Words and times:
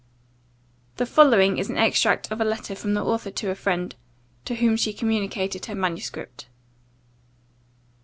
[The 0.97 1.05
following 1.05 1.59
is 1.59 1.69
an 1.69 1.77
extract 1.77 2.31
of 2.31 2.41
a 2.41 2.43
letter 2.43 2.73
from 2.73 2.95
the 2.95 3.05
author 3.05 3.29
to 3.29 3.51
a 3.51 3.55
friend, 3.55 3.93
to 4.45 4.55
whom 4.55 4.75
she 4.75 4.93
communicated 4.93 5.67
her 5.67 5.75
manuscript. 5.75 6.47